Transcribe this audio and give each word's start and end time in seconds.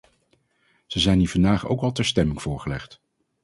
Ze 0.87 0.99
zijn 0.99 1.19
hier 1.19 1.29
vandaag 1.29 1.65
ook 1.67 1.81
al 1.81 1.91
ter 1.91 2.05
stemming 2.05 2.41
voorgelegd. 2.41 3.01